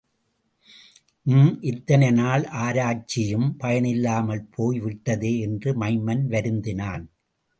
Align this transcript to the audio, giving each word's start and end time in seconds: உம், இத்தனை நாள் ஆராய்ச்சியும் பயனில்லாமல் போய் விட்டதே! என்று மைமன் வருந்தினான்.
உம், 1.25 1.59
இத்தனை 1.61 2.11
நாள் 2.11 2.45
ஆராய்ச்சியும் 2.61 3.55
பயனில்லாமல் 3.57 4.43
போய் 4.49 4.79
விட்டதே! 4.79 5.39
என்று 5.39 5.71
மைமன் 5.79 6.23
வருந்தினான். 6.27 7.05